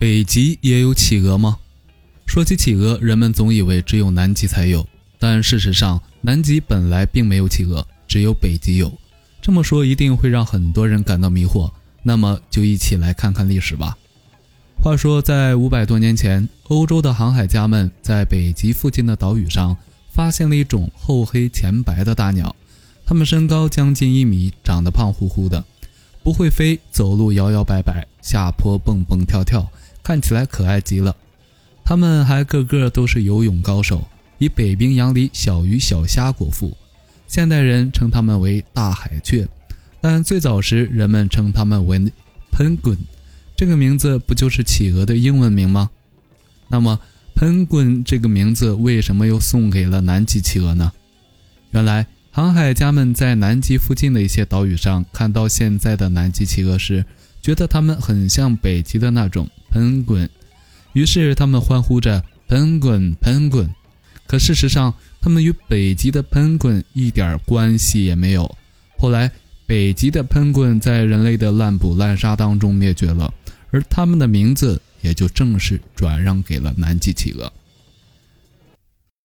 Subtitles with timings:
[0.00, 1.58] 北极也有企鹅吗？
[2.24, 4.88] 说起企鹅，人们总以为只有南极才有，
[5.18, 8.90] 但事实上，南极本来并没有企鹅，只有北极有。
[9.42, 11.70] 这么说一定会让很多人感到迷惑，
[12.02, 13.94] 那么就一起来看看历史吧。
[14.82, 19.76] 话说，在五百多年前，欧洲的航海家们在北极附近的岛屿上
[20.10, 22.56] 发现了一种厚黑前白的大鸟，
[23.04, 25.62] 它们身高将近一米，长得胖乎乎的，
[26.22, 29.70] 不会飞，走路摇摇摆摆，下坡蹦蹦跳跳，
[30.10, 31.14] 看起来可爱极了。
[31.84, 34.08] 它们还个个都是游泳高手，
[34.38, 36.76] 以北冰洋里小鱼小虾果腹。
[37.28, 39.46] 现代人称它们为大海雀，
[40.00, 42.00] 但最早时人们称它们为
[42.50, 42.96] penguin，
[43.54, 45.88] 这个名字不就是企鹅的英文名吗？
[46.66, 46.98] 那么
[47.36, 50.90] penguin 这个名字为什么又送给了南极企鹅呢？
[51.70, 57.04] 原来航海家们在南极附近的一些岛屿上看到现在的南极企鹅时，
[57.40, 60.28] 觉得它们很像北极的那种喷滚。
[60.92, 63.68] 于是他们欢呼着喷滚喷滚
[64.26, 68.56] 可事实上，他们与北极的喷滚一点关系也没有。
[68.96, 69.30] 后来，
[69.66, 73.32] 北极的喷滚在人类的滥捕滥杀当中灭绝了，
[73.70, 77.52] 而他们的名字也就正式转让给了南极企鹅。